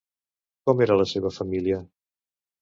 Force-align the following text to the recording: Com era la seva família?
Com 0.69 0.81
era 0.85 0.95
la 1.01 1.05
seva 1.11 1.33
família? 1.37 1.79